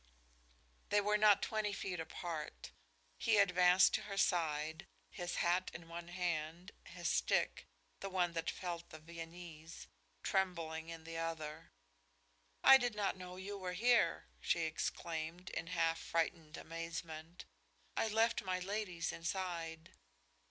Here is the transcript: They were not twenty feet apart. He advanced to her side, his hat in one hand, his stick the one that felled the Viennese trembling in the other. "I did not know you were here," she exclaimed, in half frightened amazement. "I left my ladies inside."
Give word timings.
They 0.89 0.99
were 0.99 1.15
not 1.15 1.43
twenty 1.43 1.71
feet 1.71 1.99
apart. 1.99 2.71
He 3.19 3.37
advanced 3.37 3.93
to 3.93 4.01
her 4.01 4.17
side, 4.17 4.87
his 5.11 5.35
hat 5.35 5.69
in 5.75 5.87
one 5.87 6.07
hand, 6.07 6.71
his 6.85 7.07
stick 7.07 7.67
the 7.99 8.09
one 8.09 8.33
that 8.33 8.49
felled 8.49 8.89
the 8.89 8.97
Viennese 8.97 9.85
trembling 10.23 10.89
in 10.89 11.03
the 11.03 11.17
other. 11.19 11.69
"I 12.63 12.77
did 12.79 12.95
not 12.95 13.15
know 13.15 13.35
you 13.35 13.59
were 13.59 13.73
here," 13.73 14.25
she 14.39 14.61
exclaimed, 14.61 15.51
in 15.51 15.67
half 15.67 15.99
frightened 16.01 16.57
amazement. 16.57 17.45
"I 17.95 18.07
left 18.07 18.41
my 18.41 18.57
ladies 18.57 19.11
inside." 19.11 19.91